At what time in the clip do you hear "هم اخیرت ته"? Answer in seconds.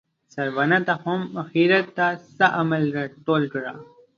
1.03-2.07